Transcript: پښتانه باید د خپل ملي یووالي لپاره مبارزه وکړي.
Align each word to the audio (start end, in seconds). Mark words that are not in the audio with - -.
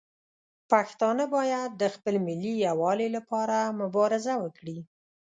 پښتانه 0.71 1.23
باید 1.35 1.69
د 1.81 1.83
خپل 1.95 2.15
ملي 2.27 2.53
یووالي 2.67 3.07
لپاره 3.17 3.57
مبارزه 3.81 4.33
وکړي. 4.43 4.79